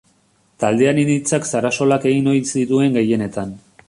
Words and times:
Taldearen 0.61 1.11
hitzak 1.15 1.45
Sarasolak 1.51 2.07
egin 2.13 2.31
ohi 2.33 2.39
zituen 2.53 2.99
gehienetan. 2.99 3.53